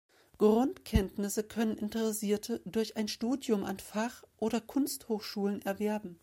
Grundkenntnisse 0.39 1.43
können 1.43 1.77
Interessierte 1.77 2.59
durch 2.65 2.97
ein 2.97 3.07
Studium 3.07 3.63
an 3.63 3.77
Fach- 3.77 4.23
oder 4.39 4.59
Kunsthochschulen 4.59 5.61
erwerben. 5.61 6.17